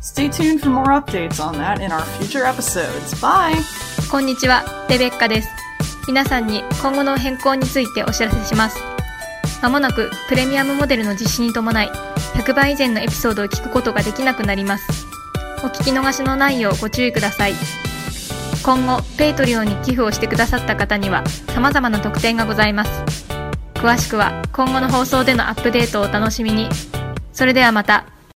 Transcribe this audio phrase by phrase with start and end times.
[0.00, 3.14] Stay tuned for more updates on that in our future episodes.
[3.20, 3.56] Bye!
[4.08, 5.48] こんにちは、レベッカです。
[6.06, 8.78] 皆さんに今後の変更についてお知らせします。
[9.60, 11.90] まもなくプレミアムモデルの実施に伴い、
[12.34, 15.06] 100倍以前のエピソードを聞くことができなくなります。
[15.64, 17.54] お聞き逃しのないようご注意ください。
[18.62, 23.02] 今後、ペイトリオに寄付をしてくださった方には様々な特典がございます。
[23.74, 26.68] 詳しくは今後の放送でのアップデートをお楽しみに。
[27.32, 28.17] それではまた。